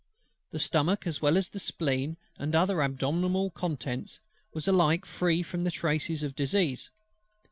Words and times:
The 0.49 0.57
stomach, 0.57 1.05
as 1.05 1.21
well 1.21 1.37
as 1.37 1.49
the 1.49 1.59
spleen 1.59 2.17
and 2.39 2.55
other 2.55 2.81
abdominal 2.81 3.51
contents, 3.51 4.19
was 4.51 4.67
alike 4.67 5.05
free 5.05 5.43
from 5.43 5.63
the 5.63 5.69
traces 5.69 6.23
of 6.23 6.35
disease. 6.35 6.89